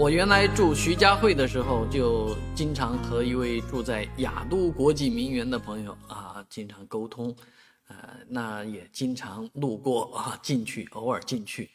[0.00, 7.34] 我原来住徐家汇的时候，就经常和一位住在雅都国际名园的朋友啊，经常沟通，
[7.88, 7.96] 呃，
[8.28, 11.68] 那也经常路过啊，进去，偶尔进去，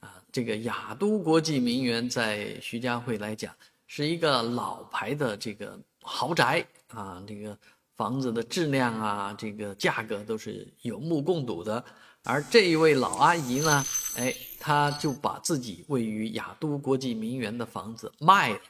[0.00, 3.54] 啊，这个雅都国际名园在徐家汇来讲，
[3.86, 7.56] 是一个老牌的这个豪宅啊，这个
[7.98, 11.84] 房子的质量啊，这个价格都是有目共睹的。
[12.24, 13.84] 而这一位老阿姨呢，
[14.16, 18.60] 哎，她就把自己位于雅都国际名园的房子卖了，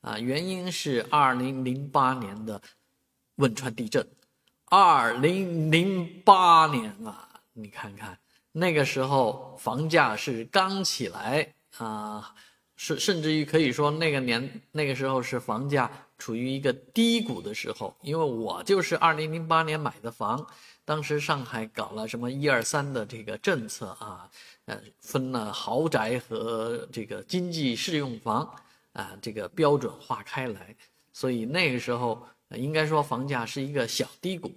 [0.00, 2.60] 啊，原因是二零零八年的
[3.36, 4.04] 汶川地震。
[4.66, 8.18] 二零零八年啊，你看看
[8.50, 12.34] 那个时候房价是刚起来啊，
[12.98, 20.44] 甚至于可以说那个年那个时候是房价处于一个低谷的时候，因为我就是二零零八年买的房。
[20.84, 24.28] 当时上海搞了什么一二三的这个政策啊，
[24.64, 28.52] 呃，分了豪宅和这个经济适用房
[28.92, 30.74] 啊，这个标准化开来，
[31.12, 34.50] 所以那个时候应该说房价是一个小低谷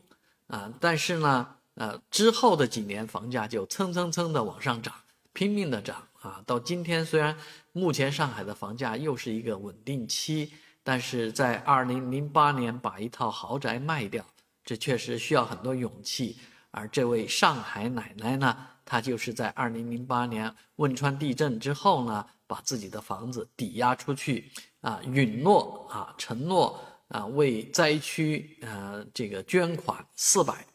[0.47, 4.95] 啊，但是呢，呃，之后的几年房价就蹭蹭蹭的往上涨，
[5.31, 7.37] 拼命的涨啊，到今天虽然
[7.71, 10.51] 目前上海的房价又是一个稳定期，
[10.83, 14.25] 但是在二零零八年把一套豪宅卖掉。
[14.63, 16.39] 这确实需要很多勇气，
[16.71, 24.51] 而这位上海奶奶呢，她就是在二零零八年汶川地震之后呢，把自己的房子抵押出去，
[24.81, 30.65] 啊，允诺啊，承诺啊，为灾区呃这个捐款四百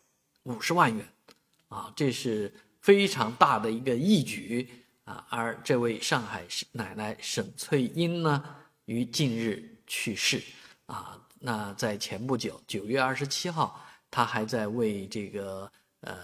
[0.44, 1.04] 五十万元，
[1.66, 4.68] 啊，这是非常大的一个义举
[5.10, 5.26] 啊。
[5.28, 8.44] 而这位上海奶奶沈翠英呢，
[8.84, 10.40] 于近日去世，
[10.86, 11.20] 啊。
[11.42, 16.14] 那在前不久，九月二十七号，她还在为这个呃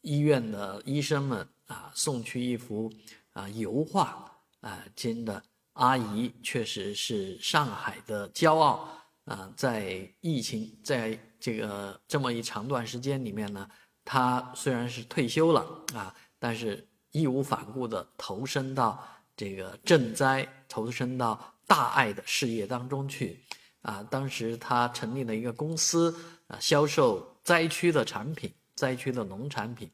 [0.00, 2.90] 医院的医生们啊送去一幅
[3.34, 4.24] 啊油画
[4.62, 5.42] 啊，真的
[5.74, 8.88] 阿姨确实是上海的骄傲
[9.26, 9.52] 啊。
[9.54, 13.68] 在疫情在这个这么一长段时间里面呢，
[14.02, 15.60] 她虽然是退休了
[15.94, 19.02] 啊，但是义无反顾地投身到
[19.36, 23.40] 这个赈灾、投身到大爱的事业当中去。
[23.82, 26.14] 啊，当时他成立了一个公司，
[26.46, 29.90] 啊，销售灾区的产品，灾区的农产品。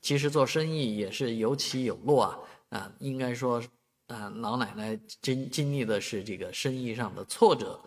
[0.00, 2.38] 其实做生意也是有起有落啊，
[2.70, 3.60] 啊，应该说，
[4.06, 7.80] 啊，老奶奶经经历的是这个生意上的挫折，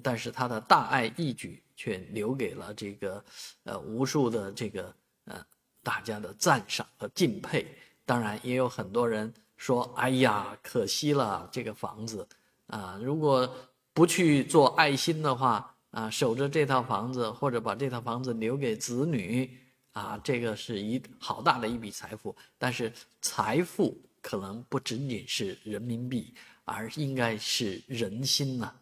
[0.00, 3.24] 但是她的大爱义举却留给了这个，
[3.64, 5.44] 呃，无数的这个，呃，
[5.82, 7.66] 大家的赞赏和敬佩。
[8.10, 12.26] 当然，也有很多人说，哎呀，可惜了这个房子，
[12.66, 13.48] 啊，如果。
[13.92, 19.50] 不去做爱心的话，啊，守着这套房子，或者把这套房子留给子女，
[19.92, 22.34] 啊，这个是一好大的一笔财富。
[22.56, 22.90] 但是
[23.20, 26.32] 财富可能不仅仅是人民币，
[26.64, 28.72] 而应该是人心呐。